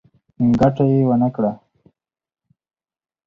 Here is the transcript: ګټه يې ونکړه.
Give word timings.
ګټه 0.59 0.83
يې 0.91 1.01
ونکړه. 1.09 1.51